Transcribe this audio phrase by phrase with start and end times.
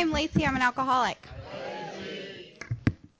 [0.00, 0.46] I'm Lacy.
[0.46, 1.18] I'm an alcoholic.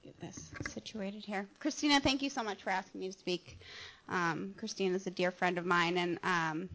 [0.02, 1.46] Get this situated here.
[1.58, 3.60] Christina, thank you so much for asking me to speak.
[4.08, 6.70] Um, Christina is a dear friend of mine, and um,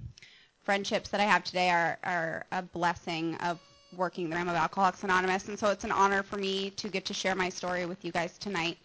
[0.61, 3.59] friendships that I have today are, are a blessing of
[3.97, 7.03] working the realm of Alcoholics Anonymous, and so it's an honor for me to get
[7.05, 8.77] to share my story with you guys tonight.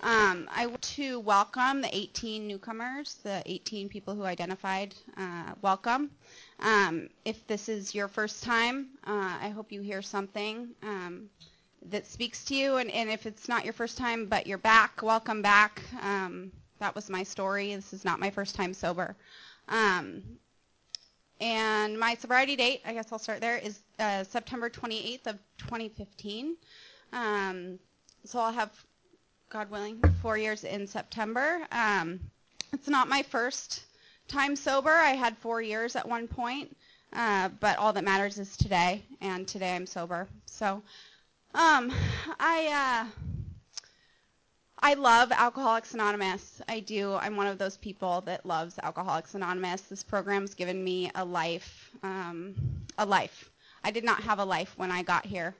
[0.00, 4.94] Um, I want to welcome the 18 newcomers, the 18 people who identified.
[5.16, 6.12] Uh, welcome.
[6.60, 11.28] Um, if this is your first time, uh, I hope you hear something um,
[11.86, 12.76] that speaks to you.
[12.76, 15.82] And, and, if it's not your first time, but you're back, welcome back.
[16.00, 17.74] Um, that was my story.
[17.74, 19.16] This is not my first time sober.
[19.68, 20.22] Um,
[21.40, 26.56] and my sobriety date, I guess I'll start there, is uh, September 28th of 2015.
[27.12, 27.80] Um,
[28.24, 28.70] so I'll have
[29.50, 31.66] God willing, four years in September.
[31.72, 32.20] Um,
[32.74, 33.82] it's not my first
[34.28, 34.90] time sober.
[34.90, 36.76] I had four years at one point,
[37.14, 40.28] uh, but all that matters is today, and today I'm sober.
[40.44, 40.82] So,
[41.54, 41.90] um,
[42.38, 43.82] I uh,
[44.80, 46.60] I love Alcoholics Anonymous.
[46.68, 47.14] I do.
[47.14, 49.80] I'm one of those people that loves Alcoholics Anonymous.
[49.80, 52.54] This program's given me a life, um,
[52.98, 53.50] a life.
[53.82, 55.54] I did not have a life when I got here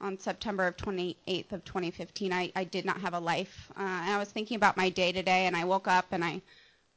[0.00, 2.32] on September of 28th of 2015.
[2.32, 3.70] I, I did not have a life.
[3.76, 6.40] Uh, and I was thinking about my day today, and I woke up and I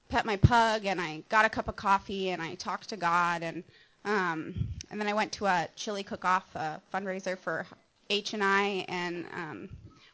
[0.10, 3.44] pet my pug, and I got a cup of coffee, and I talked to God,
[3.44, 3.64] and
[4.06, 4.56] um,
[4.90, 7.66] and then I went to a chili cook-off a fundraiser for
[8.10, 9.70] H and I, and um,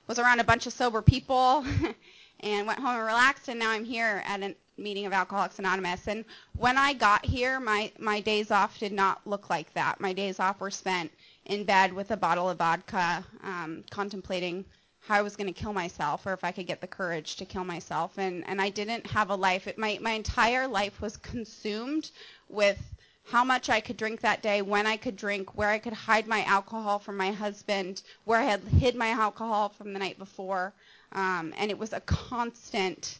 [0.07, 1.65] was around a bunch of sober people,
[2.41, 3.47] and went home and relaxed.
[3.47, 6.07] And now I'm here at a meeting of Alcoholics Anonymous.
[6.07, 6.25] And
[6.57, 10.01] when I got here, my my days off did not look like that.
[10.01, 11.11] My days off were spent
[11.45, 14.65] in bed with a bottle of vodka, um, contemplating
[14.99, 17.45] how I was going to kill myself or if I could get the courage to
[17.45, 18.17] kill myself.
[18.17, 19.67] And, and I didn't have a life.
[19.67, 22.09] It, my, my entire life was consumed
[22.49, 22.79] with
[23.27, 26.27] how much I could drink that day, when I could drink, where I could hide
[26.27, 30.73] my alcohol from my husband, where I had hid my alcohol from the night before.
[31.11, 33.19] Um, and it was a constant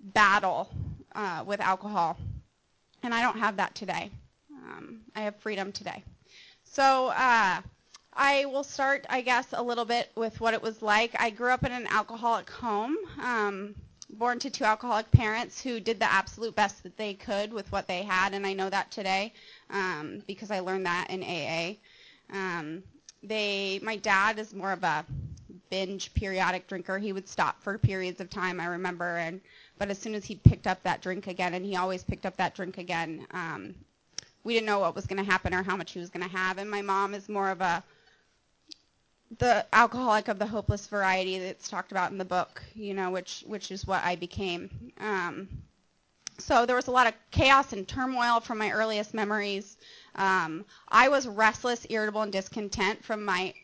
[0.00, 0.68] battle
[1.14, 2.16] uh, with alcohol.
[3.02, 4.10] And I don't have that today.
[4.52, 6.02] Um, I have freedom today.
[6.72, 7.62] So uh,
[8.12, 11.16] I will start, I guess, a little bit with what it was like.
[11.18, 13.74] I grew up in an alcoholic home, um,
[14.08, 17.88] born to two alcoholic parents who did the absolute best that they could with what
[17.88, 19.32] they had, and I know that today
[19.68, 21.74] um, because I learned that in AA.
[22.32, 22.84] Um,
[23.24, 25.04] they, my dad is more of a
[25.70, 26.98] binge periodic drinker.
[26.98, 29.40] He would stop for periods of time, I remember, and
[29.76, 32.36] but as soon as he picked up that drink again, and he always picked up
[32.36, 33.74] that drink again, um,
[34.44, 36.36] we didn't know what was going to happen or how much he was going to
[36.36, 36.58] have.
[36.58, 37.82] And my mom is more of a
[39.38, 43.44] the alcoholic of the hopeless variety that's talked about in the book, you know, which
[43.46, 44.92] which is what I became.
[44.98, 45.48] Um,
[46.38, 49.76] so there was a lot of chaos and turmoil from my earliest memories.
[50.14, 53.54] Um, I was restless, irritable, and discontent from my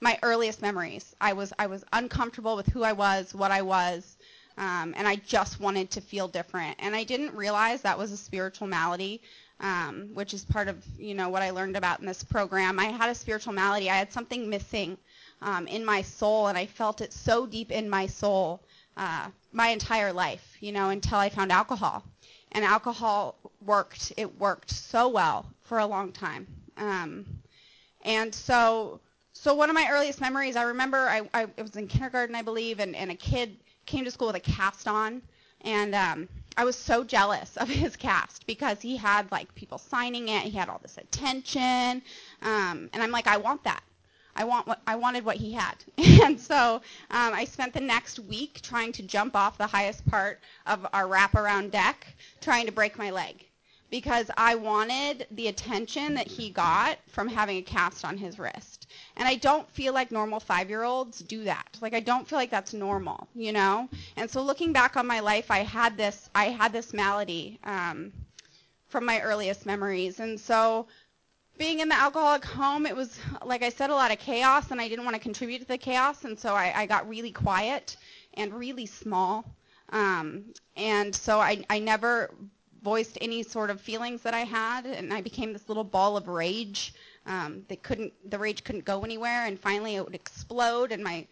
[0.00, 1.14] my earliest memories.
[1.20, 4.17] I was I was uncomfortable with who I was, what I was,
[4.58, 6.76] um, and I just wanted to feel different.
[6.80, 9.22] And I didn't realize that was a spiritual malady,
[9.60, 12.78] um, which is part of you know what I learned about in this program.
[12.78, 13.88] I had a spiritual malady.
[13.88, 14.98] I had something missing
[15.40, 18.60] um, in my soul, and I felt it so deep in my soul
[18.96, 22.02] uh, my entire life, you know, until I found alcohol.
[22.52, 24.12] And alcohol worked.
[24.16, 26.46] It worked so well for a long time.
[26.76, 27.24] Um,
[28.02, 29.00] and so,
[29.32, 32.80] so one of my earliest memories, I remember I, I was in kindergarten, I believe,
[32.80, 33.56] and, and a kid
[33.88, 35.22] came to school with a cast on,
[35.62, 40.28] and um, I was so jealous of his cast because he had like people signing
[40.28, 40.42] it.
[40.42, 42.02] He had all this attention,
[42.42, 43.82] um, and I'm like, I want that.
[44.36, 45.74] I want what I wanted what he had,
[46.22, 50.40] and so um, I spent the next week trying to jump off the highest part
[50.66, 52.06] of our wraparound deck,
[52.40, 53.44] trying to break my leg
[53.90, 58.77] because I wanted the attention that he got from having a cast on his wrist.
[59.18, 61.76] And I don't feel like normal five year olds do that.
[61.80, 63.88] Like I don't feel like that's normal, you know?
[64.16, 68.12] And so looking back on my life, I had this I had this malady um,
[68.86, 70.20] from my earliest memories.
[70.20, 70.86] And so
[71.58, 74.80] being in the alcoholic home, it was like I said, a lot of chaos and
[74.80, 77.96] I didn't want to contribute to the chaos and so I, I got really quiet
[78.34, 79.44] and really small.
[79.90, 82.30] Um, and so I, I never
[82.82, 86.28] voiced any sort of feelings that I had, and I became this little ball of
[86.28, 86.94] rage
[87.28, 91.26] um, that couldn't the rage couldn't go anywhere and finally it would explode and my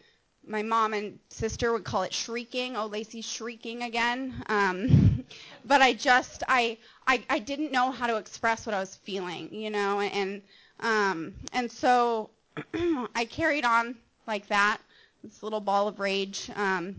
[0.46, 4.34] my mom and sister would call it shrieking oh lacy's shrieking again.
[4.48, 5.24] Um,
[5.64, 9.52] but i just I, I i didn't know how to express what i was feeling
[9.52, 10.42] you know and
[10.80, 12.30] um and so
[13.14, 13.96] i carried on
[14.28, 14.78] like that
[15.24, 16.94] this little ball of rage um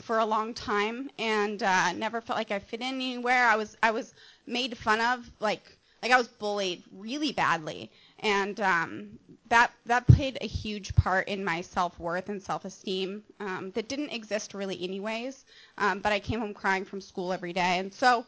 [0.00, 3.46] for a long time and uh never felt like i fit in anywhere.
[3.46, 4.14] I was i was
[4.46, 9.18] made fun of like like I was bullied really badly, and um,
[9.48, 13.88] that that played a huge part in my self worth and self esteem um, that
[13.88, 15.44] didn't exist really anyways.
[15.78, 18.26] Um, but I came home crying from school every day, and so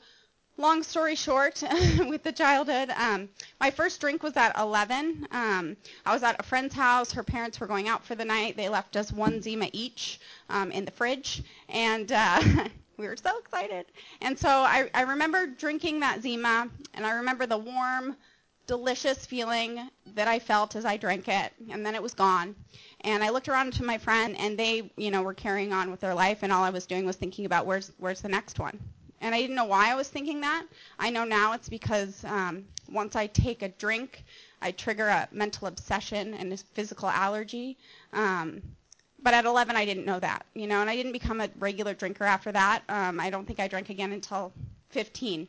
[0.56, 1.62] long story short,
[2.06, 3.28] with the childhood, um,
[3.58, 5.26] my first drink was at 11.
[5.30, 7.12] Um, I was at a friend's house.
[7.12, 8.56] Her parents were going out for the night.
[8.56, 12.42] They left us one Zima each um, in the fridge, and uh,
[12.98, 13.86] we were so excited.
[14.20, 18.16] And so I, I remember drinking that Zima, and I remember the warm,
[18.66, 22.54] delicious feeling that I felt as I drank it, and then it was gone.
[23.02, 26.00] And I looked around to my friend, and they, you know, were carrying on with
[26.00, 28.78] their life, and all I was doing was thinking about where's where's the next one.
[29.20, 30.66] And I didn't know why I was thinking that.
[30.98, 34.24] I know now it's because um, once I take a drink,
[34.62, 37.76] I trigger a mental obsession and a physical allergy.
[38.12, 38.62] Um,
[39.22, 41.92] but at 11, I didn't know that, you know, and I didn't become a regular
[41.92, 42.82] drinker after that.
[42.88, 44.52] Um, I don't think I drank again until
[44.90, 45.46] 15.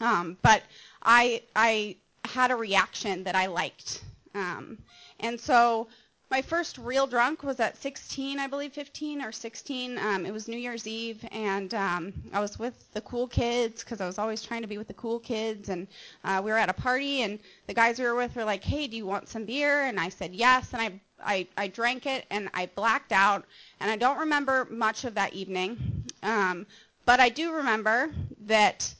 [0.00, 0.62] Um, but
[1.02, 1.96] I I
[2.32, 4.02] had a reaction that I liked,
[4.34, 4.78] um,
[5.20, 5.88] and so
[6.32, 9.98] my first real drunk was at 16, I believe, 15 or 16.
[9.98, 14.00] Um, it was New Year's Eve, and um, I was with the cool kids because
[14.00, 15.68] I was always trying to be with the cool kids.
[15.68, 15.86] And
[16.24, 18.86] uh, we were at a party, and the guys we were with were like, "Hey,
[18.86, 22.24] do you want some beer?" And I said yes, and I I, I drank it,
[22.30, 23.44] and I blacked out,
[23.80, 26.04] and I don't remember much of that evening.
[26.22, 26.66] Um,
[27.04, 28.10] but I do remember
[28.46, 28.94] that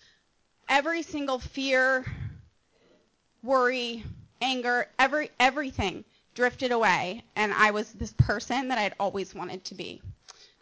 [0.69, 2.05] every single fear,
[3.43, 4.05] worry,
[4.41, 6.05] anger, every everything
[6.35, 10.01] drifted away, and I was this person that I'd always wanted to be.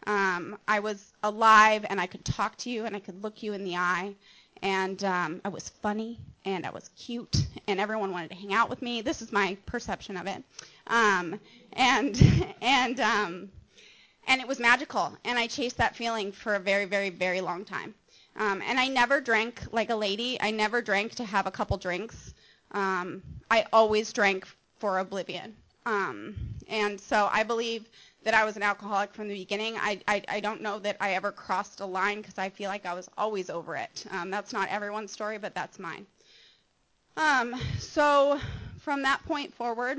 [0.07, 3.53] Um, I was alive, and I could talk to you, and I could look you
[3.53, 4.15] in the eye,
[4.63, 8.71] and um, I was funny, and I was cute, and everyone wanted to hang out
[8.71, 9.03] with me.
[9.03, 10.43] This is my perception of it,
[10.87, 11.39] um,
[11.75, 13.51] and and um,
[14.27, 17.65] and it was magical, and I chased that feeling for a very, very, very long
[17.65, 17.95] time.
[18.37, 20.41] Um, and I never drank like a lady.
[20.41, 22.33] I never drank to have a couple drinks.
[22.73, 24.47] Um, I always drank
[24.79, 25.55] for oblivion.
[25.87, 26.37] Um,
[26.69, 27.89] and so I believe
[28.23, 29.77] that I was an alcoholic from the beginning.
[29.79, 32.87] I, I, I don't know that I ever crossed a line because I feel like
[32.87, 34.05] I was always over it.
[34.11, 36.07] Um, that's not everyone's story, but that's mine.
[37.17, 38.39] Um, so
[38.81, 39.99] from that point forward,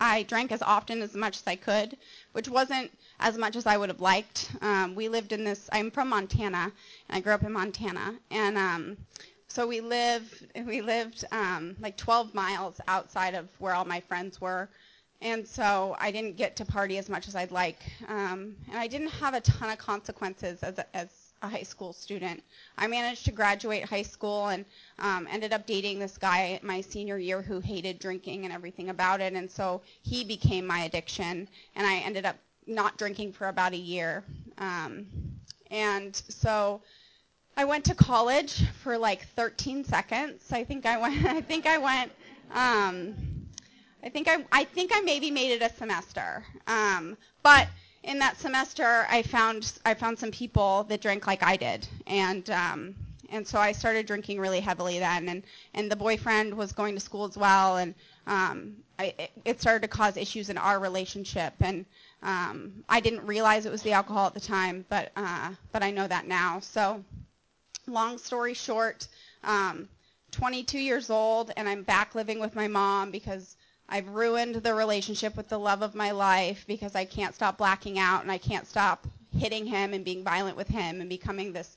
[0.00, 1.96] I drank as often as much as I could,
[2.32, 2.90] which wasn't
[3.20, 4.50] as much as I would have liked.
[4.60, 5.68] Um, we lived in this.
[5.72, 6.72] I'm from Montana,
[7.08, 8.96] and I grew up in Montana, and um,
[9.48, 14.40] so we live we lived um, like 12 miles outside of where all my friends
[14.40, 14.68] were,
[15.22, 18.86] and so I didn't get to party as much as I'd like, um, and I
[18.86, 21.08] didn't have a ton of consequences as a, as
[21.40, 22.42] a high school student.
[22.76, 24.64] I managed to graduate high school and
[24.98, 29.20] um, ended up dating this guy my senior year who hated drinking and everything about
[29.20, 32.36] it, and so he became my addiction, and I ended up
[32.66, 34.24] not drinking for about a year,
[34.58, 35.06] um,
[35.70, 36.82] and so
[37.58, 40.52] I went to college for like 13 seconds.
[40.52, 41.24] I think I went.
[41.24, 42.12] I think I went.
[42.52, 43.16] Um,
[44.00, 44.44] I think I.
[44.52, 46.44] I think I maybe made it a semester.
[46.68, 47.66] Um, but
[48.04, 52.48] in that semester, I found I found some people that drank like I did, and
[52.48, 52.94] um,
[53.28, 55.28] and so I started drinking really heavily then.
[55.28, 55.42] And
[55.74, 57.92] and the boyfriend was going to school as well, and
[58.28, 61.54] um, I, it started to cause issues in our relationship.
[61.58, 61.86] And
[62.22, 65.90] um, I didn't realize it was the alcohol at the time, but uh, but I
[65.90, 66.60] know that now.
[66.60, 67.02] So
[67.88, 69.08] long story short,
[69.44, 69.88] um,
[70.32, 73.56] 22 years old, and I'm back living with my mom because
[73.88, 77.98] I've ruined the relationship with the love of my life because I can't stop blacking
[77.98, 81.76] out and I can't stop hitting him and being violent with him and becoming this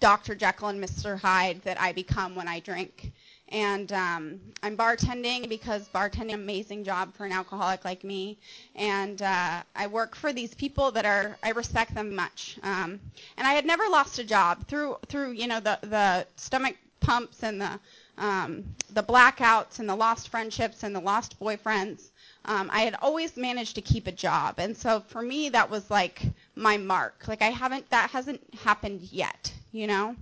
[0.00, 0.34] Dr.
[0.34, 1.18] Jekyll and Mr.
[1.18, 3.12] Hyde that I become when I drink.
[3.50, 8.38] And um, I'm bartending because bartending amazing job for an alcoholic like me.
[8.76, 12.58] And uh, I work for these people that are I respect them much.
[12.62, 13.00] Um,
[13.36, 17.42] and I had never lost a job through through you know the the stomach pumps
[17.42, 17.80] and the
[18.18, 22.10] um, the blackouts and the lost friendships and the lost boyfriends.
[22.44, 25.90] Um, I had always managed to keep a job, and so for me that was
[25.90, 26.22] like
[26.54, 27.24] my mark.
[27.28, 30.16] Like I haven't that hasn't happened yet, you know.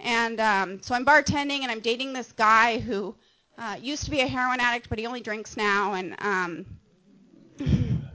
[0.00, 3.14] And um, so I'm bartending and I'm dating this guy who
[3.58, 5.94] uh, used to be a heroin addict, but he only drinks now.
[5.94, 6.66] And um,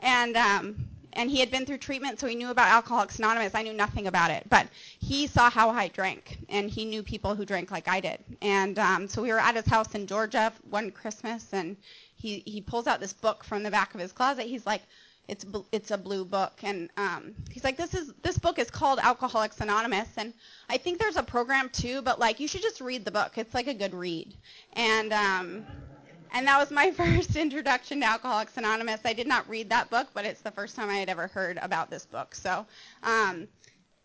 [0.00, 3.54] and um, and he had been through treatment, so he knew about Alcoholics Anonymous.
[3.54, 4.66] I knew nothing about it, but
[4.98, 8.18] he saw how I drank, and he knew people who drank like I did.
[8.40, 11.76] And um, so we were at his house in Georgia one Christmas, and
[12.16, 14.46] he he pulls out this book from the back of his closet.
[14.46, 14.82] He's like,
[15.28, 18.98] it's it's a blue book, and um, he's like, this is this book is called
[18.98, 20.32] Alcoholics Anonymous, and
[20.68, 23.38] I think there's a program too, but like you should just read the book.
[23.38, 24.34] It's like a good read,
[24.74, 25.66] and um,
[26.32, 29.00] and that was my first introduction to Alcoholics Anonymous.
[29.04, 31.58] I did not read that book, but it's the first time I had ever heard
[31.62, 32.34] about this book.
[32.34, 32.66] So
[33.02, 33.46] um,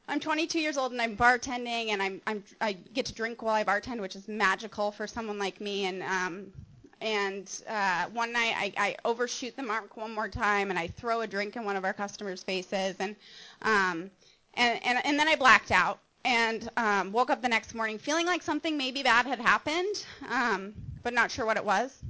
[0.08, 3.56] I'm 22 years old and I'm bartending and I'm, I'm I get to drink while
[3.56, 5.86] I bartend, which is magical for someone like me.
[5.86, 6.54] And um,
[7.02, 11.22] and uh, one night I, I overshoot the mark one more time and I throw
[11.22, 13.16] a drink in one of our customers' faces and
[13.62, 14.10] um,
[14.56, 18.26] and, and and then I blacked out and um, woke up the next morning feeling
[18.26, 20.74] like something maybe bad had happened, um,
[21.04, 22.04] but not sure what it was.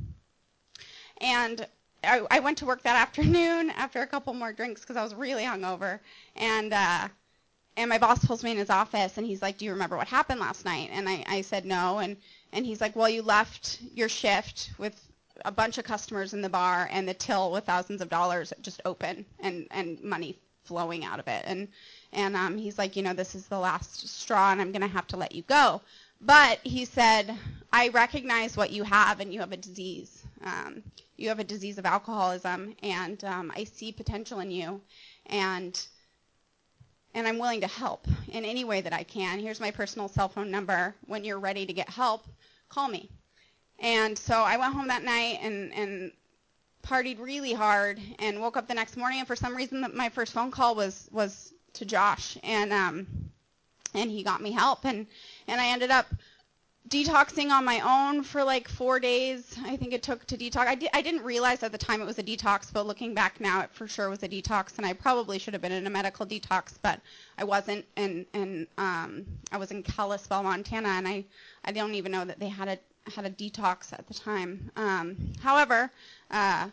[1.20, 1.68] And
[2.04, 5.14] I, I went to work that afternoon after a couple more drinks because I was
[5.14, 6.00] really hungover
[6.36, 6.74] and.
[6.74, 7.08] Uh,
[7.78, 10.08] and my boss pulls me in his office and he's like, "Do you remember what
[10.08, 12.18] happened last night?" And I, I said no, and
[12.54, 15.00] and he's like, "Well, you left your shift with
[15.46, 18.82] a bunch of customers in the bar and the till with thousands of dollars just
[18.86, 21.68] open and and money flowing out of it." And
[22.14, 25.08] and um, he's like, "You know, this is the last straw, and I'm gonna have
[25.08, 25.82] to let you go."
[26.22, 27.38] But he said,
[27.72, 30.24] "I recognize what you have, and you have a disease.
[30.44, 30.84] Um,
[31.18, 34.82] you have a disease of alcoholism, and um, I see potential in you,
[35.28, 35.88] and."
[37.18, 39.40] And I'm willing to help in any way that I can.
[39.40, 40.94] Here's my personal cell phone number.
[41.08, 42.28] When you're ready to get help,
[42.70, 43.10] call me.
[43.80, 46.12] And so I went home that night and, and
[46.84, 50.32] partied really hard and woke up the next morning and for some reason my first
[50.32, 53.08] phone call was was to Josh and um
[53.96, 55.08] and he got me help and
[55.48, 56.06] and I ended up
[56.88, 59.58] detoxing on my own for like four days.
[59.66, 60.68] I think it took to detox.
[60.68, 63.40] I, di- I didn't realize at the time it was a detox, but looking back
[63.42, 65.90] now, it for sure was a detox, and I probably should have been in a
[65.90, 67.02] medical detox, but
[67.38, 67.86] I wasn't.
[67.96, 71.26] And and um, I was in Kalispell, Montana, and I
[71.66, 72.80] I don't even know that they had a
[73.12, 74.72] had a detox at the time.
[74.76, 75.92] Um, however,
[76.32, 76.70] uh,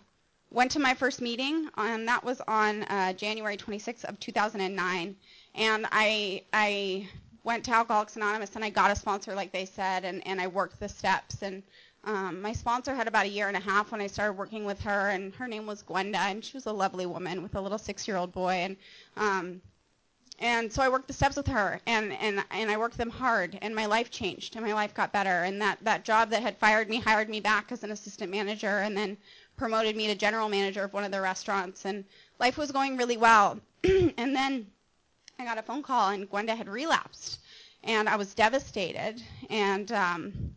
[0.51, 5.17] went to my first meeting, and that was on uh, January 26th of 2009,
[5.55, 7.09] and I I
[7.45, 10.47] went to Alcoholics Anonymous and I got a sponsor, like they said, and, and I
[10.49, 11.43] worked the steps.
[11.43, 11.63] And
[12.03, 14.81] um, my sponsor had about a year and a half when I started working with
[14.81, 17.79] her, and her name was Gwenda, and she was a lovely woman with a little
[17.79, 18.53] six-year-old boy.
[18.53, 18.77] And
[19.17, 19.61] um,
[20.41, 23.57] and so I worked the steps with her, and, and and I worked them hard,
[23.63, 25.45] and my life changed, and my life got better.
[25.45, 28.81] And that that job that had fired me hired me back as an assistant manager,
[28.81, 29.17] and then
[29.57, 32.05] promoted me to general manager of one of their restaurants, and
[32.39, 33.61] life was going really well.
[33.85, 34.67] and then
[35.39, 37.41] I got a phone call and Gwenda had relapsed,
[37.83, 40.57] and I was devastated, and um,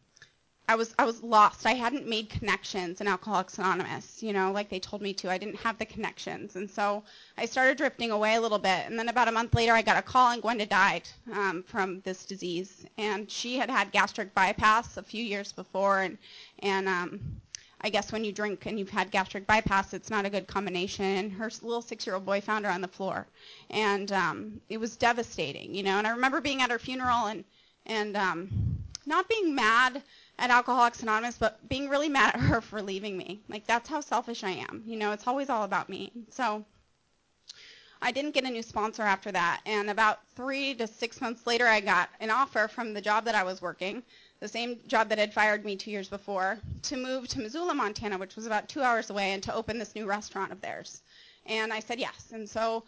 [0.70, 1.66] I was I was lost.
[1.66, 5.32] I hadn't made connections in Alcoholics Anonymous, you know, like they told me to.
[5.32, 7.04] I didn't have the connections, and so
[7.38, 8.86] I started drifting away a little bit.
[8.86, 12.02] And then about a month later, I got a call, and Gwenda died um, from
[12.02, 16.18] this disease, and she had had gastric bypass a few years before, and
[16.60, 17.42] and um,
[17.82, 21.06] I guess when you drink and you've had gastric bypass, it's not a good combination.
[21.06, 23.28] And her little six-year-old boy found her on the floor,
[23.70, 25.98] and um, it was devastating, you know.
[25.98, 27.44] And I remember being at her funeral and
[27.86, 28.50] and um,
[29.06, 30.04] not being mad
[30.40, 33.42] at Alcoholics Anonymous, but being really mad at her for leaving me.
[33.48, 35.12] Like that's how selfish I am, you know.
[35.12, 36.12] It's always all about me.
[36.30, 36.66] So
[38.02, 41.68] I didn't get a new sponsor after that, and about three to six months later,
[41.68, 44.04] I got an offer from the job that I was working
[44.40, 48.18] the same job that had fired me two years before, to move to Missoula, Montana,
[48.18, 51.02] which was about two hours away, and to open this new restaurant of theirs.
[51.46, 52.32] And I said yes.
[52.32, 52.84] And so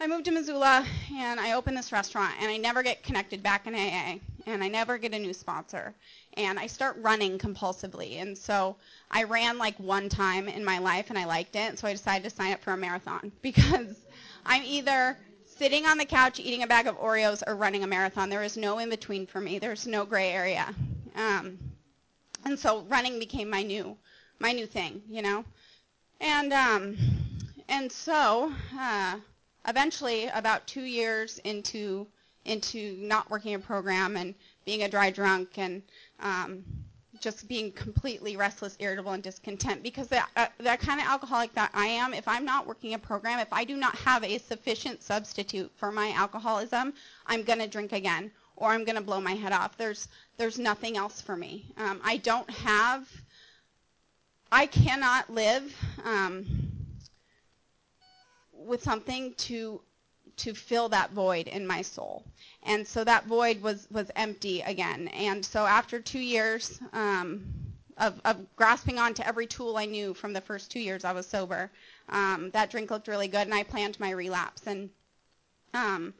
[0.00, 3.66] I moved to Missoula, and I opened this restaurant, and I never get connected back
[3.66, 5.94] in AA, and I never get a new sponsor.
[6.34, 8.20] And I start running compulsively.
[8.20, 8.76] And so
[9.10, 12.24] I ran like one time in my life, and I liked it, so I decided
[12.24, 13.96] to sign up for a marathon because
[14.44, 18.28] I'm either sitting on the couch eating a bag of Oreos or running a marathon.
[18.28, 19.58] There is no in between for me.
[19.58, 20.74] There's no gray area.
[21.14, 21.58] Um,
[22.44, 23.96] and so running became my new
[24.38, 25.44] my new thing, you know.
[26.20, 26.96] And um,
[27.68, 29.16] and so uh,
[29.68, 32.06] eventually, about two years into
[32.44, 34.34] into not working a program and
[34.64, 35.82] being a dry drunk and
[36.20, 36.64] um,
[37.22, 41.86] just being completely restless, irritable, and discontent because that, uh, kind of alcoholic that I
[41.86, 45.70] am, if I'm not working a program, if I do not have a sufficient substitute
[45.76, 46.92] for my alcoholism,
[47.26, 49.78] I'm going to drink again or I'm going to blow my head off.
[49.78, 51.64] There's, there's nothing else for me.
[51.78, 53.08] Um, I don't have,
[54.50, 55.74] I cannot live
[56.04, 56.44] um,
[58.52, 59.80] with something to
[60.36, 62.24] to fill that void in my soul.
[62.64, 65.08] And so that void was, was empty again.
[65.08, 67.44] And so after two years um,
[67.98, 71.26] of, of grasping onto every tool I knew from the first two years I was
[71.26, 71.70] sober,
[72.08, 74.66] um, that drink looked really good, and I planned my relapse.
[74.66, 74.90] And
[75.74, 76.12] um,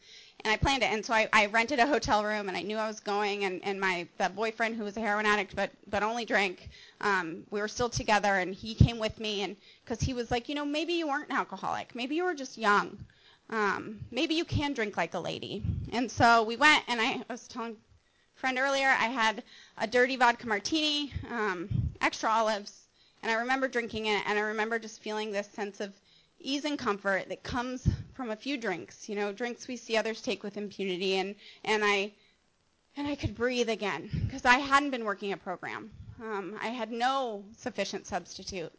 [0.45, 0.90] and I planned it.
[0.90, 3.45] And so I, I rented a hotel room, and I knew I was going.
[3.45, 6.69] And, and my that boyfriend who was a heroin addict, but but only drank,
[7.00, 10.49] um, we were still together, and he came with me, and because he was like,
[10.49, 12.99] you know, maybe you weren't an alcoholic, maybe you were just young
[13.52, 15.62] um, maybe you can drink like a lady.
[15.92, 19.44] And so we went, and I was telling a friend earlier, I had
[19.76, 21.68] a dirty vodka martini, um,
[22.00, 22.87] extra olives,
[23.23, 25.92] and I remember drinking it, and I remember just feeling this sense of
[26.40, 30.23] ease and comfort that comes from a few drinks, you know, drinks we see others
[30.23, 32.12] take with impunity, and and I
[32.97, 35.90] and I could breathe again because I hadn't been working a program.
[36.21, 38.73] Um, I had no sufficient substitute,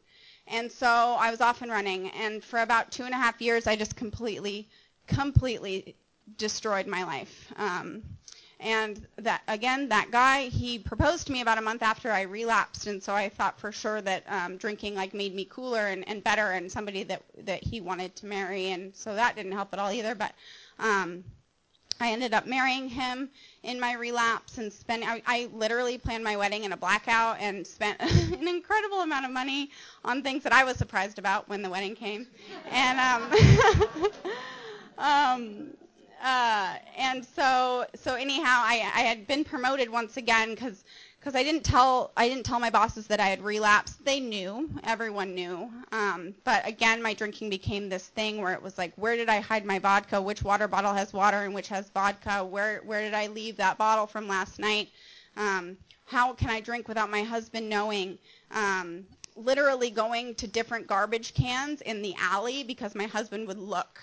[0.47, 2.09] and so I was off and running.
[2.11, 4.67] And for about two and a half years, I just completely,
[5.07, 5.95] completely
[6.37, 7.51] destroyed my life.
[7.57, 8.03] Um,
[8.59, 12.87] and that again, that guy, he proposed to me about a month after I relapsed,
[12.87, 16.23] and so I thought for sure that um, drinking like made me cooler and, and
[16.23, 19.79] better, and somebody that that he wanted to marry, and so that didn't help at
[19.79, 20.15] all either.
[20.15, 20.33] But
[20.79, 21.25] um,
[21.99, 23.29] I ended up marrying him
[23.63, 25.03] in my relapse and spent.
[25.07, 29.31] I, I literally planned my wedding in a blackout and spent an incredible amount of
[29.31, 29.71] money
[30.03, 32.27] on things that I was surprised about when the wedding came,
[32.69, 34.11] and um,
[34.97, 35.67] um,
[36.23, 40.83] uh, and so so anyhow, I, I had been promoted once again because
[41.23, 44.03] because I didn't tell I didn't tell my bosses that I had relapsed.
[44.03, 45.71] They knew, everyone knew.
[45.93, 49.39] Um, but again, my drinking became this thing where it was like, where did I
[49.39, 50.21] hide my vodka?
[50.21, 52.43] Which water bottle has water and which has vodka?
[52.43, 54.89] Where where did I leave that bottle from last night?
[55.37, 58.17] Um, how can I drink without my husband knowing?
[58.51, 59.05] Um,
[59.37, 63.99] literally going to different garbage cans in the alley because my husband would look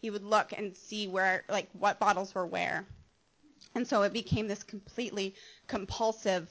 [0.00, 2.84] he would look and see where, like, what bottles were where.
[3.74, 5.34] And so it became this completely
[5.66, 6.48] compulsive,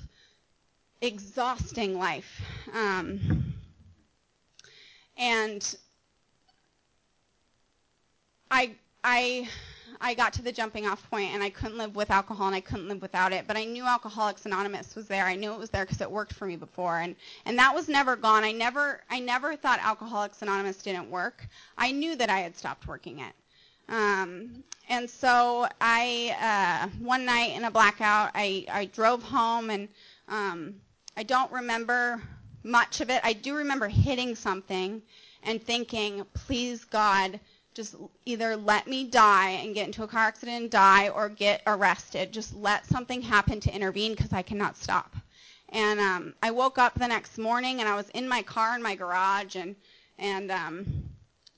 [1.04, 2.42] exhausting life.
[2.74, 3.54] Um,
[5.18, 5.76] and
[8.50, 8.72] I,
[9.04, 9.50] I,
[10.00, 12.62] I got to the jumping off point and I couldn't live with alcohol and I
[12.62, 13.46] couldn't live without it.
[13.48, 15.26] But I knew Alcoholics Anonymous was there.
[15.26, 17.90] I knew it was there because it worked for me before, and and that was
[17.90, 18.44] never gone.
[18.44, 21.48] I never I never thought Alcoholics Anonymous didn't work.
[21.78, 23.34] I knew that I had stopped working it.
[23.90, 29.88] Um, and so I, uh, one night in a blackout, I, I drove home and
[30.28, 30.76] um,
[31.16, 32.22] I don't remember
[32.64, 33.22] much of it.
[33.24, 35.02] I do remember hitting something
[35.44, 37.40] and thinking, please God,
[37.74, 41.62] just either let me die and get into a car accident and die or get
[41.68, 42.32] arrested.
[42.32, 45.16] Just let something happen to intervene because I cannot stop.
[45.70, 48.82] And um, I woke up the next morning and I was in my car in
[48.82, 49.76] my garage and
[50.20, 50.86] and um,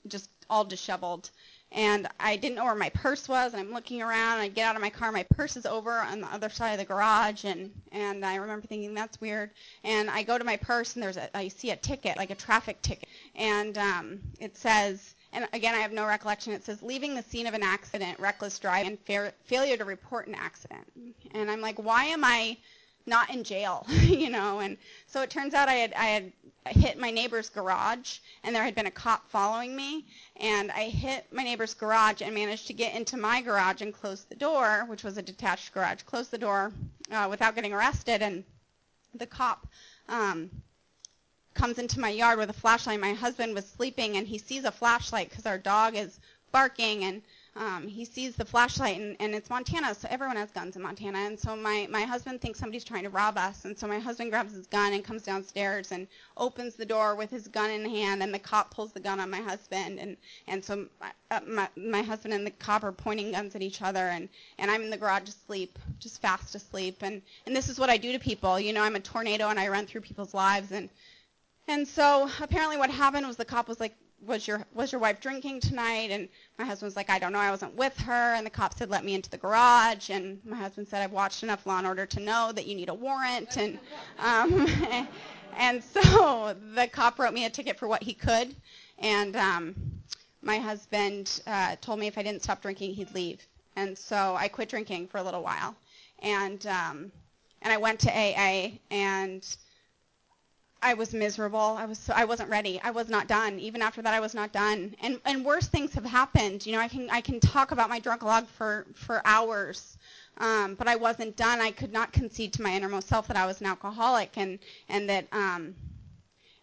[0.08, 1.30] just all disheveled
[1.72, 3.52] and I didn't know where my purse was.
[3.52, 4.34] And I'm looking around.
[4.34, 5.12] And I get out of my car.
[5.12, 8.66] My purse is over on the other side of the garage, and and I remember
[8.66, 9.50] thinking that's weird.
[9.84, 12.34] And I go to my purse, and there's a I see a ticket, like a
[12.34, 15.14] traffic ticket, and um, it says.
[15.32, 16.54] And again, I have no recollection.
[16.54, 20.28] It says leaving the scene of an accident, reckless driving, and fa- failure to report
[20.28, 20.86] an accident.
[21.34, 22.56] And I'm like, why am I
[23.06, 24.60] not in jail, you know.
[24.60, 26.32] And so it turns out I had I had
[26.74, 30.04] hit my neighbor's garage, and there had been a cop following me,
[30.36, 34.24] and I hit my neighbor's garage and managed to get into my garage and close
[34.24, 36.72] the door, which was a detached garage, close the door
[37.10, 38.44] uh, without getting arrested, and
[39.14, 39.66] the cop.
[40.08, 40.50] Um,
[41.54, 43.00] comes into my yard with a flashlight.
[43.00, 46.20] My husband was sleeping, and he sees a flashlight because our dog is
[46.52, 47.22] barking, and
[47.56, 51.18] um, he sees the flashlight, and, and it's Montana, so everyone has guns in Montana.
[51.18, 53.64] And so my, my husband thinks somebody's trying to rob us.
[53.64, 57.30] And so my husband grabs his gun and comes downstairs and opens the door with
[57.30, 59.98] his gun in hand, and the cop pulls the gun on my husband.
[59.98, 60.16] And,
[60.46, 63.80] and so my, uh, my, my husband and the cop are pointing guns at each
[63.80, 66.98] other, and, and I'm in the garage asleep, just fast asleep.
[67.00, 68.60] And, and this is what I do to people.
[68.60, 70.72] You know, I'm a tornado, and I run through people's lives.
[70.72, 70.90] And,
[71.68, 75.20] and so apparently what happened was the cop was like, was your was your wife
[75.20, 76.10] drinking tonight?
[76.10, 77.38] And my husband was like i don't know.
[77.38, 78.34] I wasn't with her.
[78.34, 80.10] And the cop said let me into the garage.
[80.10, 82.88] And my husband said i've watched enough law and order to know that you need
[82.88, 83.56] a warrant.
[83.56, 83.78] And
[84.18, 84.66] um
[85.56, 88.54] and so the cop wrote me a ticket for what he could.
[88.98, 89.74] And um
[90.42, 93.46] my husband uh told me if i didn't stop drinking he'd leave.
[93.76, 95.76] And so i quit drinking for a little while.
[96.20, 97.12] And um
[97.62, 99.56] and i went to aa and
[100.86, 101.58] I was miserable.
[101.58, 102.80] I was I wasn't ready.
[102.80, 103.58] I was not done.
[103.58, 104.94] Even after that, I was not done.
[105.02, 106.64] And and worse things have happened.
[106.64, 109.98] You know, I can I can talk about my drunk log for for hours.
[110.38, 111.60] Um, but I wasn't done.
[111.60, 115.10] I could not concede to my innermost self that I was an alcoholic and and
[115.10, 115.74] that um,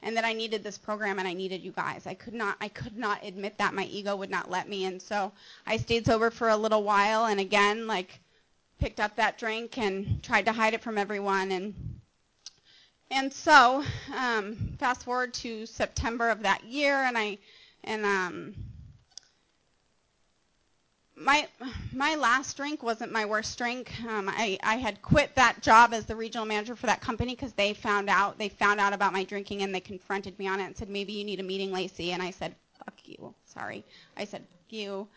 [0.01, 2.07] and that I needed this program and I needed you guys.
[2.07, 4.86] I could not I could not admit that my ego would not let me.
[4.86, 5.33] And so
[5.67, 8.21] I stayed sober for a little while and again like
[8.79, 11.99] picked up that drink and tried to hide it from everyone and
[13.11, 13.83] and so,
[14.15, 17.37] um, fast forward to September of that year, and I,
[17.83, 18.55] and um,
[21.15, 21.47] my
[21.93, 23.91] my last drink wasn't my worst drink.
[24.07, 27.53] Um, I I had quit that job as the regional manager for that company because
[27.53, 30.65] they found out they found out about my drinking and they confronted me on it
[30.65, 32.11] and said maybe you need a meeting, Lacy.
[32.11, 33.33] And I said fuck you.
[33.45, 33.85] Sorry.
[34.17, 35.07] I said fuck you.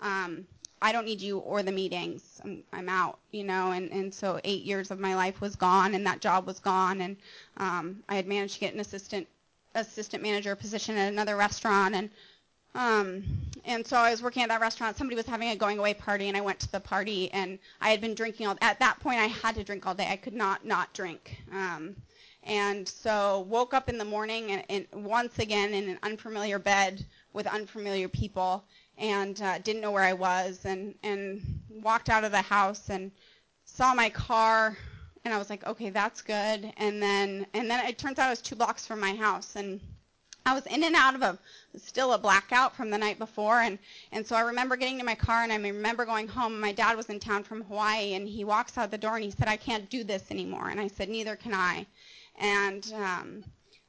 [0.00, 0.46] Um,
[0.82, 2.40] I don't need you or the meetings.
[2.44, 5.94] I'm, I'm out, you know, and, and so eight years of my life was gone
[5.94, 7.16] and that job was gone and
[7.58, 9.28] um, I had managed to get an assistant
[9.76, 12.10] assistant manager position at another restaurant and
[12.74, 13.24] Um,
[13.64, 14.96] and so I was working at that restaurant.
[14.96, 17.30] Somebody was having a going away party, and I went to the party.
[17.32, 18.56] And I had been drinking all.
[18.62, 20.08] At that point, I had to drink all day.
[20.10, 21.38] I could not not drink.
[21.52, 21.96] Um,
[22.44, 27.06] and so woke up in the morning and, and once again in an unfamiliar bed
[27.34, 28.64] with unfamiliar people,
[28.98, 33.10] and uh, didn't know where I was, and and walked out of the house and
[33.64, 34.76] saw my car,
[35.24, 36.72] and I was like, okay, that's good.
[36.76, 39.80] And then and then it turns out it was two blocks from my house, and
[40.44, 41.38] I was in and out of a
[41.78, 43.78] still a blackout from the night before and
[44.10, 46.58] and so I remember getting to my car and I remember going home.
[46.58, 49.30] My dad was in town from Hawaii and he walks out the door and he
[49.30, 50.68] said I can't do this anymore.
[50.68, 51.86] And I said neither can I.
[52.40, 53.44] And um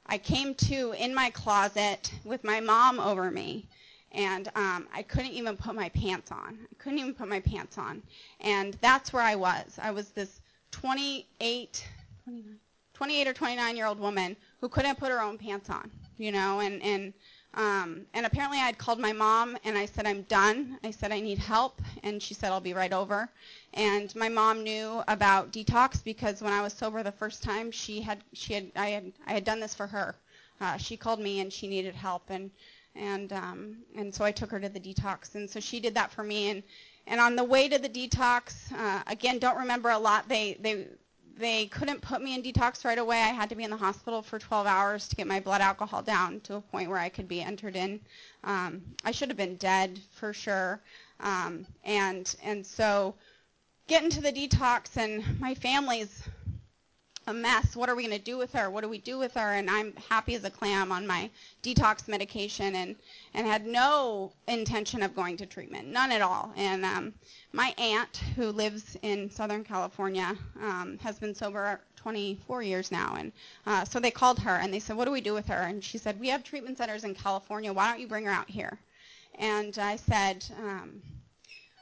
[0.06, 3.66] I came to in my closet with my mom over me
[4.14, 7.78] and um I couldn't even put my pants on I couldn't even put my pants
[7.78, 8.02] on
[8.40, 10.40] and that's where I was I was this
[10.72, 11.86] 28
[12.24, 12.58] 29
[12.94, 16.60] 28 or 29 year old woman who couldn't put her own pants on you know,
[16.60, 17.12] and and
[17.54, 20.78] um, and apparently I had called my mom and I said I'm done.
[20.84, 23.28] I said I need help, and she said I'll be right over.
[23.74, 28.00] And my mom knew about detox because when I was sober the first time, she
[28.00, 30.14] had she had I had I had done this for her.
[30.60, 32.50] Uh, she called me and she needed help, and
[32.94, 36.12] and um, and so I took her to the detox, and so she did that
[36.12, 36.50] for me.
[36.50, 36.62] And
[37.06, 40.28] and on the way to the detox, uh, again, don't remember a lot.
[40.28, 40.86] They they
[41.36, 43.16] they couldn't put me in detox right away.
[43.16, 46.02] I had to be in the hospital for 12 hours to get my blood alcohol
[46.02, 48.00] down to a point where I could be entered in.
[48.44, 50.80] Um, I should have been dead for sure.
[51.20, 53.14] Um, and and so
[53.86, 56.22] getting to the detox and my family's
[57.26, 57.74] a mess.
[57.74, 58.70] What are we going to do with her?
[58.70, 59.54] What do we do with her?
[59.54, 61.30] And I'm happy as a clam on my
[61.62, 62.96] detox medication and
[63.32, 66.52] and had no intention of going to treatment, none at all.
[66.56, 67.14] And um,
[67.52, 73.32] my aunt, who lives in Southern California, um, has been sober 24 years now, and
[73.66, 75.82] uh, so they called her and they said, "What do we do with her?" And
[75.82, 77.72] she said, "We have treatment centers in California.
[77.72, 78.78] Why don't you bring her out here?"
[79.38, 80.44] And I said.
[80.58, 81.02] Um,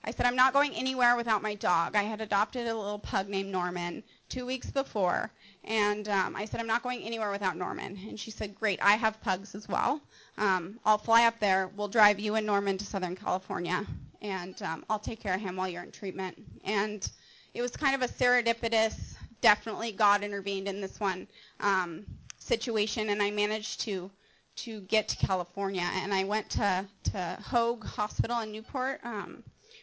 [0.05, 1.95] I said, I'm not going anywhere without my dog.
[1.95, 4.03] I had adopted a little pug named Norman
[4.33, 5.31] two weeks before,
[5.65, 7.99] and um, I said, I'm not going anywhere without Norman.
[8.09, 10.01] And she said, Great, I have pugs as well.
[10.39, 11.71] Um, I'll fly up there.
[11.77, 13.85] We'll drive you and Norman to Southern California,
[14.23, 16.41] and um, I'll take care of him while you're in treatment.
[16.65, 17.07] And
[17.53, 21.29] it was kind of a serendipitous, definitely God intervened in this one
[21.61, 22.07] um,
[22.39, 24.11] situation, and I managed to
[24.55, 25.89] to get to California.
[25.97, 29.43] And I went to to Hoag Hospital in Newport um,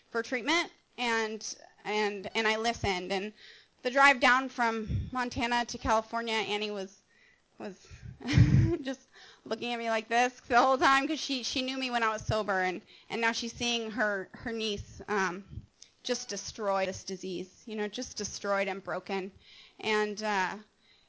[0.09, 3.31] for treatment, and and and I listened and
[3.83, 7.01] the drive down from Montana to California, Annie was
[7.57, 7.75] was
[8.81, 9.01] just
[9.45, 12.09] looking at me like this the whole time because she she knew me when I
[12.09, 15.43] was sober, and and now she's seeing her her niece um,
[16.03, 19.31] just destroyed this disease, you know, just destroyed and broken,
[19.79, 20.55] and uh,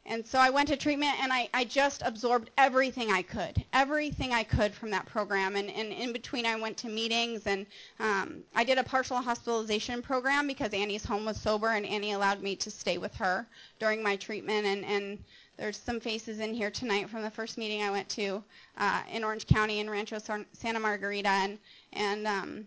[0.07, 4.33] and so I went to treatment and I, I just absorbed everything I could, everything
[4.33, 5.57] I could from that program.
[5.57, 7.67] And, and in between, I went to meetings and
[7.99, 12.43] um, I did a partial hospitalization program because Annie's home was sober and Annie allowed
[12.43, 13.47] me to stay with her
[13.79, 14.67] during my treatment.
[14.67, 15.25] And, and
[15.59, 18.43] there's some faces in here tonight from the first meeting I went to
[18.79, 21.29] uh, in Orange County in Rancho Santa Margarita.
[21.29, 21.59] And,
[21.93, 22.67] and um,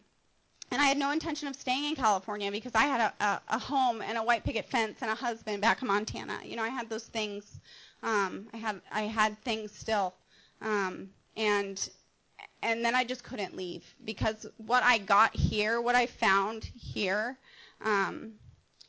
[0.73, 3.59] and I had no intention of staying in California because I had a, a, a
[3.59, 6.39] home and a white picket fence and a husband back in Montana.
[6.43, 7.59] You know, I had those things.
[8.01, 10.15] Um, I had I had things still,
[10.63, 11.89] um, and
[12.63, 17.37] and then I just couldn't leave because what I got here, what I found here,
[17.85, 18.31] um,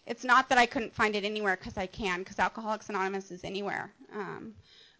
[0.07, 3.45] it's not that I couldn't find it anywhere because I can, because Alcoholics Anonymous is
[3.45, 3.93] anywhere.
[4.15, 4.55] Um,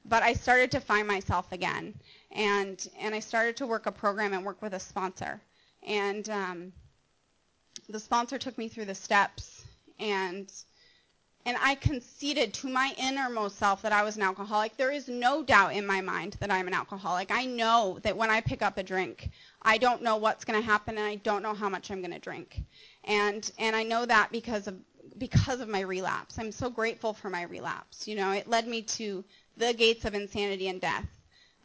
[0.05, 1.95] but I started to find myself again,
[2.31, 5.41] and and I started to work a program and work with a sponsor
[5.87, 6.73] and um,
[7.89, 9.65] the sponsor took me through the steps
[9.99, 10.51] and
[11.47, 14.79] and I conceded to my innermost self that I was an alcoholic.
[14.79, 17.31] There is no doubt in my mind that I'm an alcoholic.
[17.31, 20.65] I know that when I pick up a drink, I don't know what's going to
[20.65, 22.63] happen and I don't know how much I'm going to drink.
[23.05, 24.77] And and I know that because of
[25.19, 26.39] because of my relapse.
[26.39, 28.09] I'm so grateful for my relapse.
[28.09, 29.23] You know, it led me to
[29.57, 31.07] the gates of insanity and death.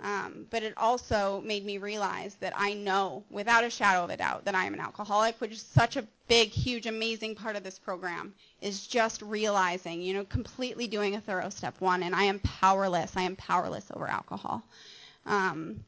[0.01, 4.17] Um, but it also made me realize that I know, without a shadow of a
[4.17, 7.63] doubt, that I am an alcoholic, which is such a big, huge, amazing part of
[7.63, 12.23] this program, is just realizing, you know, completely doing a thorough step one, and I
[12.23, 13.17] am powerless.
[13.17, 14.63] I am powerless over alcohol.
[15.25, 15.83] Um,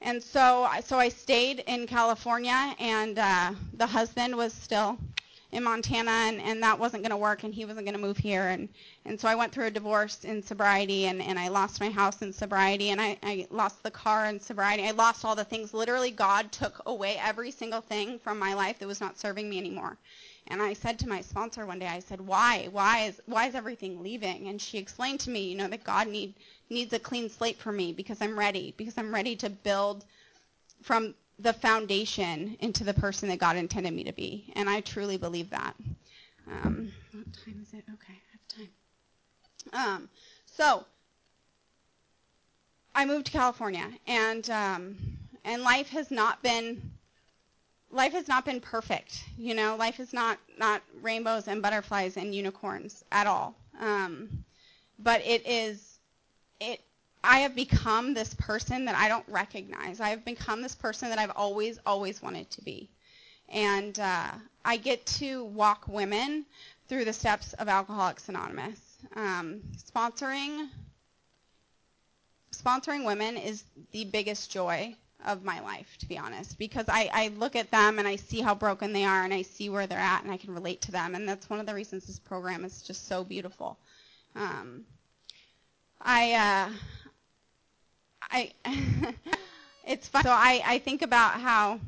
[0.00, 4.96] and so, so I stayed in California, and uh, the husband was still
[5.52, 8.16] in Montana, and, and that wasn't going to work, and he wasn't going to move
[8.16, 8.48] here.
[8.48, 8.68] And,
[9.04, 12.22] and so I went through a divorce in sobriety, and, and I lost my house
[12.22, 14.84] in sobriety, and I, I lost the car in sobriety.
[14.84, 15.74] I lost all the things.
[15.74, 19.58] Literally, God took away every single thing from my life that was not serving me
[19.58, 19.98] anymore.
[20.46, 22.68] And I said to my sponsor one day, I said, "Why?
[22.72, 26.08] Why is why is everything leaving?" And she explained to me, you know, that God
[26.08, 26.34] need
[26.70, 30.04] needs a clean slate for me because I'm ready, because I'm ready to build
[30.82, 35.16] from the foundation into the person that God intended me to be, and I truly
[35.16, 35.74] believe that.
[36.50, 37.84] Um, what time is it?
[37.94, 39.98] Okay, I have time.
[40.02, 40.08] Um,
[40.46, 40.84] so
[42.94, 44.96] I moved to California, and um,
[45.44, 46.90] and life has not been
[47.90, 49.24] life has not been perfect.
[49.38, 53.54] You know, life is not not rainbows and butterflies and unicorns at all.
[53.80, 54.44] Um,
[54.98, 55.98] but it is
[56.60, 56.80] it.
[57.22, 60.00] I have become this person that I don't recognize.
[60.00, 62.88] I have become this person that I've always always wanted to be,
[63.48, 64.30] and uh,
[64.64, 66.46] I get to walk women
[66.88, 68.80] through the steps of Alcoholics Anonymous.
[69.14, 70.68] Um, sponsoring
[72.52, 74.94] sponsoring women is the biggest joy
[75.26, 78.40] of my life, to be honest, because I, I look at them and I see
[78.40, 80.92] how broken they are and I see where they're at and I can relate to
[80.92, 81.14] them.
[81.14, 83.78] And that's one of the reasons this program is just so beautiful.
[84.34, 84.84] Um,
[86.00, 86.72] I, uh,
[88.30, 88.52] I,
[89.84, 90.22] it's fun.
[90.22, 91.80] So I, I think about how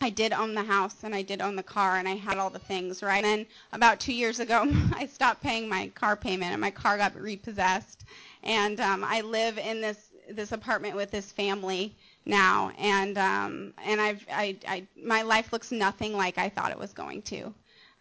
[0.00, 2.50] I did own the house and I did own the car and I had all
[2.50, 3.24] the things, right?
[3.24, 6.96] And then about two years ago, I stopped paying my car payment and my car
[6.96, 8.04] got repossessed.
[8.42, 14.00] And um, I live in this this apartment with this family now, and um, and
[14.00, 17.52] I've I, I my life looks nothing like I thought it was going to,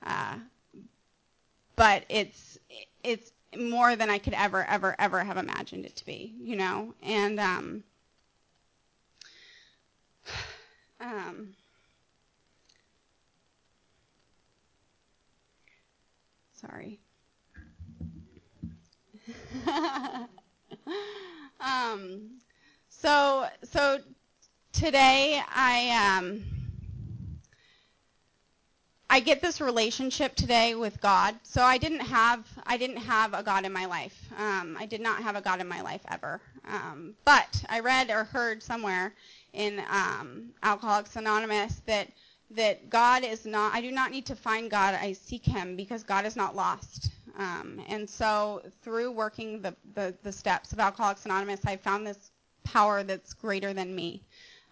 [0.06, 0.36] uh,
[1.76, 2.60] but it's
[3.04, 6.94] it's more than I could ever ever ever have imagined it to be, you know,
[7.02, 7.84] and um,
[11.00, 11.56] um,
[16.54, 17.00] sorry.
[21.60, 22.30] um,
[22.90, 24.00] so so
[24.74, 26.44] today I um
[29.12, 31.36] I get this relationship today with God.
[31.44, 34.18] So I didn't have I didn't have a God in my life.
[34.38, 36.40] Um, I did not have a God in my life ever.
[36.68, 39.14] Um, but I read or heard somewhere
[39.54, 42.10] in um, Alcoholics Anonymous that
[42.52, 43.74] that God is not.
[43.74, 44.94] I do not need to find God.
[44.96, 47.12] I seek Him because God is not lost.
[47.38, 52.32] Um, and so through working the, the, the steps of Alcoholics Anonymous, I found this
[52.64, 54.24] power that's greater than me,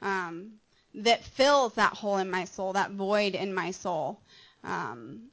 [0.01, 0.51] um,
[0.97, 4.19] that fills that hole in my soul, that void in my soul.
[4.63, 5.29] Um,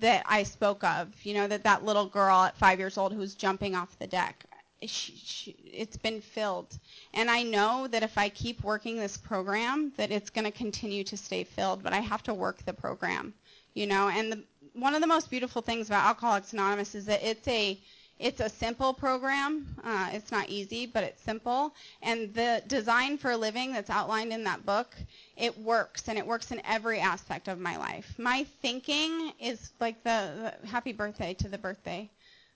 [0.00, 3.34] that I spoke of, you know, that that little girl at five years old who's
[3.34, 4.44] jumping off the deck,
[4.82, 6.78] she, she, it's been filled.
[7.14, 11.04] And I know that if I keep working this program, that it's going to continue
[11.04, 13.32] to stay filled, but I have to work the program,
[13.74, 14.42] you know, and the,
[14.74, 17.78] one of the most beautiful things about Alcoholics Anonymous is that it's a
[18.18, 19.66] it's a simple program.
[19.84, 21.74] Uh, it's not easy, but it's simple.
[22.02, 24.96] And the design for living that's outlined in that book,
[25.36, 28.14] it works, and it works in every aspect of my life.
[28.18, 32.10] My thinking is like the, the happy birthday to the birthday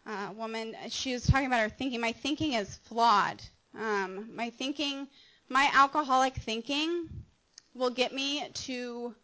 [0.07, 0.75] uh, woman.
[0.89, 2.01] She was talking about her thinking.
[2.01, 3.41] My thinking is flawed.
[3.79, 5.07] Um, my thinking,
[5.49, 7.09] my alcoholic thinking,
[7.75, 9.15] will get me to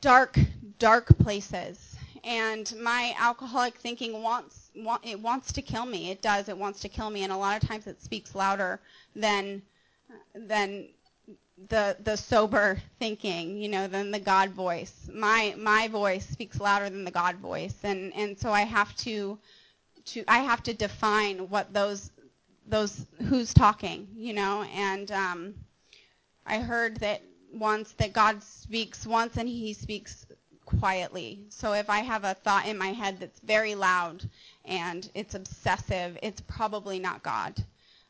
[0.00, 0.38] dark,
[0.78, 1.96] dark places.
[2.24, 4.65] And my alcoholic thinking wants
[5.02, 6.10] it wants to kill me.
[6.10, 6.48] It does.
[6.48, 8.80] It wants to kill me, and a lot of times it speaks louder
[9.14, 9.62] than
[10.34, 10.88] than
[11.68, 15.08] the the sober thinking, you know, than the God voice.
[15.12, 19.38] My my voice speaks louder than the God voice, and and so I have to
[20.06, 22.10] to I have to define what those
[22.66, 25.54] those who's talking, you know, and um,
[26.46, 30.26] I heard that once that God speaks once and he speaks
[30.64, 31.40] quietly.
[31.48, 34.28] So if I have a thought in my head that's very loud
[34.66, 37.54] and it's obsessive, it's probably not God.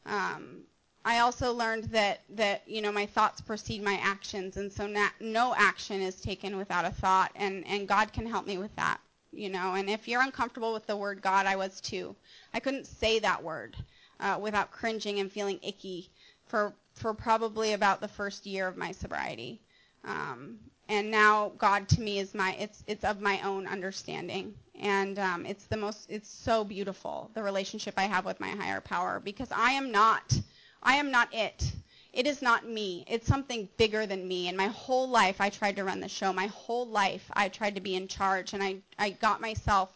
[0.04, 0.62] Um,
[1.04, 5.10] I also learned that that you know my thoughts precede my actions, and so na-
[5.20, 8.98] no action is taken without a thought, and and God can help me with that.
[9.32, 12.16] You know, and if you're uncomfortable with the word God, I was too.
[12.54, 13.76] I couldn't say that word
[14.18, 16.10] uh, without cringing and feeling icky
[16.46, 19.60] for for probably about the first year of my sobriety.
[20.06, 25.18] Um, and now God to me is my it's it's of my own understanding, and
[25.18, 29.20] um, it's the most it's so beautiful the relationship I have with my higher power
[29.22, 30.38] because I am not
[30.82, 31.72] I am not it.
[32.12, 33.04] It is not me.
[33.08, 34.48] It's something bigger than me.
[34.48, 36.32] And my whole life I tried to run the show.
[36.32, 39.90] My whole life I tried to be in charge, and I I got myself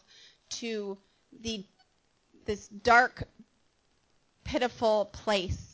[0.59, 0.97] to
[1.41, 1.65] the
[2.45, 3.23] this dark,
[4.43, 5.70] pitiful place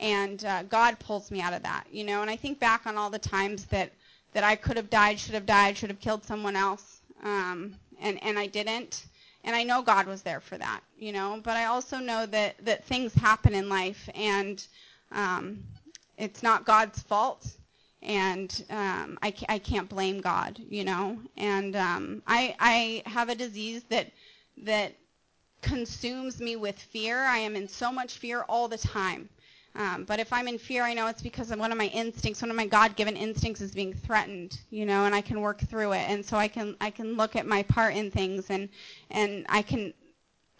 [0.00, 2.22] and uh, God pulls me out of that, you know.
[2.22, 3.92] And I think back on all the times that
[4.32, 8.22] that I could have died, should have died, should have killed someone else, um, and
[8.22, 9.06] and I didn't.
[9.44, 11.40] And I know God was there for that, you know.
[11.42, 14.66] But I also know that that things happen in life, and
[15.12, 15.62] um,
[16.18, 17.46] it's not God's fault,
[18.02, 21.18] and um, I I can't blame God, you know.
[21.36, 24.10] And um, I I have a disease that
[24.64, 24.94] that
[25.62, 27.18] consumes me with fear.
[27.22, 29.28] I am in so much fear all the time
[29.76, 32.40] Um, but if I'm in fear, I know it's because of one of my instincts,
[32.40, 35.92] one of my God-given instincts is being threatened, you know, and I can work through
[35.92, 36.08] it.
[36.08, 38.68] And so I can I can look at my part in things and
[39.10, 39.92] and I can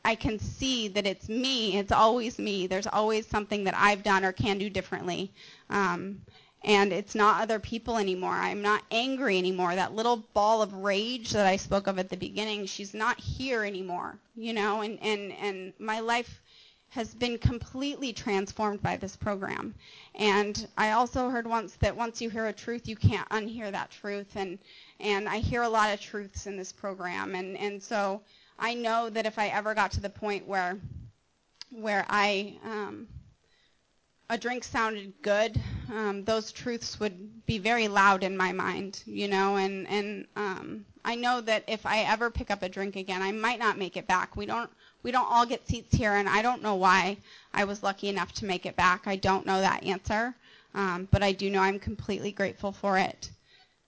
[0.05, 1.79] I can see that it's me.
[1.79, 2.67] It's always me.
[2.67, 5.33] There's always something that I've done or can do differently.
[5.71, 6.21] Um,
[6.65, 8.33] and it's not other people anymore.
[8.33, 9.75] I'm not angry anymore.
[9.75, 13.65] That little ball of rage that I spoke of at the beginning, she's not here
[13.65, 16.43] anymore, you know, and, and, and my life
[16.91, 19.75] has been completely transformed by this program.
[20.15, 23.91] And I also heard once that once you hear a truth, you can't unhear that
[23.91, 24.37] truth.
[24.37, 24.59] And,
[25.01, 27.35] and I hear a lot of truths in this program.
[27.35, 28.23] And, and so
[28.59, 30.79] I know that if I ever got to the point where,
[31.71, 33.09] where I, um,
[34.31, 35.61] a drink sounded good,
[35.93, 40.87] um, those truths would be very loud in my mind, you know, and and um,
[41.05, 43.97] I know that if I ever pick up a drink again, I might not make
[43.97, 44.37] it back.
[44.37, 44.71] We don't
[45.05, 47.19] we don't all get seats here, and I don't know why
[47.53, 49.07] I was lucky enough to make it back.
[49.07, 50.35] I don't know that answer,
[50.75, 53.31] um, but I do know I'm completely grateful for it.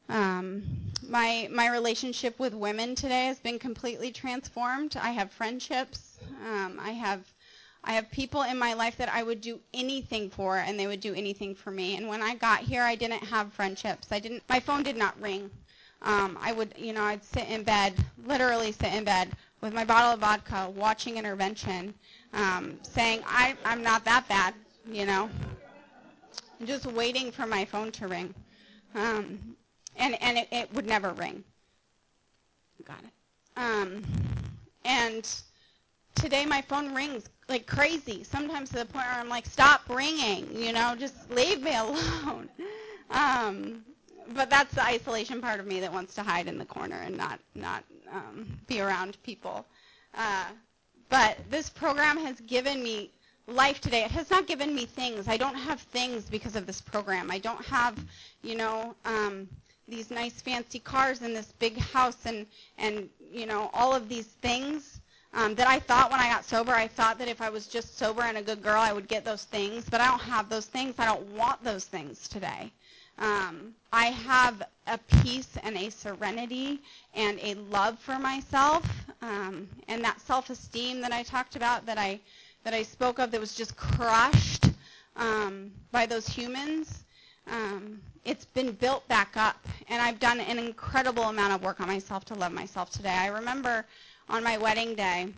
[0.09, 0.62] Um,
[1.09, 4.96] my my relationship with women today has been completely transformed.
[4.96, 6.18] I have friendships.
[6.46, 7.24] Um, I have
[7.83, 11.00] I have people in my life that I would do anything for, and they would
[11.00, 11.96] do anything for me.
[11.96, 14.09] And when I got here, I didn't have friendships.
[14.12, 14.42] I didn't.
[14.48, 15.50] My phone did not ring.
[16.02, 17.94] Um, I would, you know, I'd sit in bed,
[18.26, 19.31] literally sit in bed
[19.66, 21.92] with my bottle of vodka, watching intervention,
[22.33, 24.55] um, saying, I, I'm not that bad,
[24.88, 25.29] you know,
[26.64, 28.33] just waiting for my phone to ring.
[28.94, 29.57] Um,
[29.96, 31.42] and and it, it would never ring.
[32.87, 33.11] Got it.
[33.57, 34.05] Um,
[34.85, 35.29] and
[36.14, 38.22] today my phone rings like crazy.
[38.22, 42.48] Sometimes to the point where I'm like, stop ringing, you know, just leave me alone.
[43.11, 43.85] um,
[44.33, 47.16] but that's the isolation part of me that wants to hide in the corner and
[47.16, 49.64] not not um, be around people.
[50.14, 50.47] Uh,
[51.09, 53.11] but this program has given me
[53.47, 54.05] life today.
[54.05, 55.29] It has not given me things.
[55.29, 57.31] I don't have things because of this program.
[57.31, 57.97] I don't have,
[58.42, 59.49] you know, um,
[59.88, 62.45] these nice fancy cars and this big house and
[62.77, 65.01] and you know all of these things
[65.33, 67.99] um, that I thought when I got sober, I thought that if I was just
[67.99, 69.85] sober and a good girl, I would get those things.
[69.88, 70.95] But I don't have those things.
[70.99, 72.73] I don't want those things today.
[73.18, 76.81] Um, I have a peace and a serenity
[77.14, 78.85] and a love for myself,
[79.22, 82.20] um, and that self-esteem that I talked about, that I
[82.64, 84.66] that I spoke of, that was just crushed
[85.16, 87.05] um, by those humans.
[87.46, 89.57] Um, it's been built back up,
[89.88, 93.14] and I've done an incredible amount of work on myself to love myself today.
[93.14, 93.87] I remember
[94.29, 95.29] on my wedding day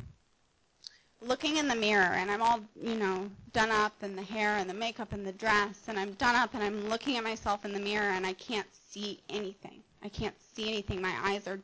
[1.21, 4.69] looking in the mirror and I'm all, you know, done up and the hair and
[4.71, 7.73] the makeup and the dress and I'm done up and I'm looking at myself in
[7.73, 9.83] the mirror and I can't see anything.
[10.03, 11.03] I can't see anything.
[11.03, 11.61] My eyes are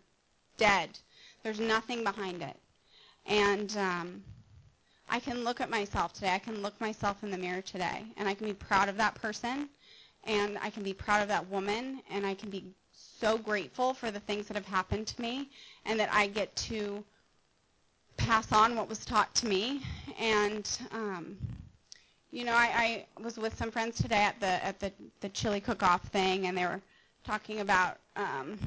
[0.57, 0.90] dead.
[1.43, 2.57] There's nothing behind it.
[3.27, 4.23] And um,
[5.09, 6.35] I can look at myself today.
[6.35, 9.14] I can look myself in the mirror today and I can be proud of that
[9.14, 9.69] person
[10.25, 14.11] and I can be proud of that woman and I can be so grateful for
[14.11, 15.49] the things that have happened to me
[15.85, 17.05] and that I get to
[18.16, 19.83] pass on what was taught to me.
[20.18, 21.37] And um,
[22.31, 25.61] you know, I, I was with some friends today at the at the the chili
[25.61, 26.81] cook-off thing, and they were
[27.24, 28.59] talking about um,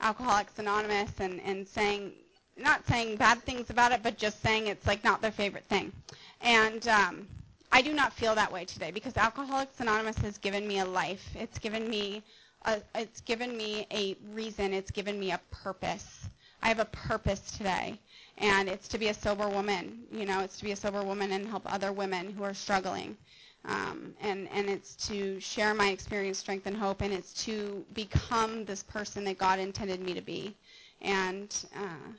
[0.00, 2.12] Alcoholics Anonymous and and saying
[2.56, 5.92] not saying bad things about it, but just saying it's like not their favorite thing.
[6.40, 7.26] And um,
[7.72, 11.28] I do not feel that way today because Alcoholics Anonymous has given me a life.
[11.34, 12.22] It's given me
[12.64, 14.72] a, it's given me a reason.
[14.72, 16.28] It's given me a purpose.
[16.62, 17.98] I have a purpose today
[18.38, 20.00] and it's to be a sober woman.
[20.12, 23.16] You know, it's to be a sober woman and help other women who are struggling.
[23.64, 28.64] Um, and and it's to share my experience, strength, and hope, and it's to become
[28.64, 30.54] this person that God intended me to be.
[31.00, 32.12] And uh,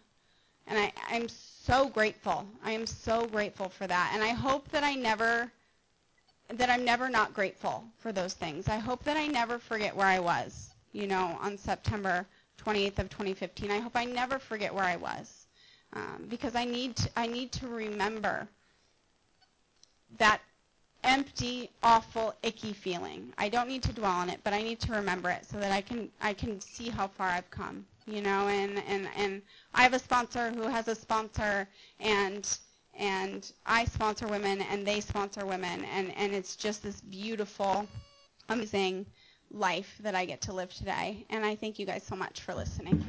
[0.67, 2.45] and I, I'm so grateful.
[2.63, 4.11] I am so grateful for that.
[4.13, 5.51] And I hope that I never
[6.49, 8.67] that I'm never not grateful for those things.
[8.67, 10.69] I hope that I never forget where I was.
[10.91, 12.25] You know, on September
[12.65, 13.69] 28th of 2015.
[13.69, 15.36] I hope I never forget where I was
[15.93, 18.47] um, because I need to, I need to remember
[20.17, 20.41] that
[21.03, 23.31] empty, awful, icky feeling.
[23.37, 25.71] I don't need to dwell on it, but I need to remember it so that
[25.71, 27.85] I can I can see how far I've come.
[28.05, 29.41] You know, and and and
[29.73, 31.67] I have a sponsor who has a sponsor,
[31.99, 32.57] and
[32.97, 37.87] and I sponsor women, and they sponsor women, and and it's just this beautiful,
[38.49, 39.05] amazing
[39.51, 41.25] life that I get to live today.
[41.29, 43.03] And I thank you guys so much for listening.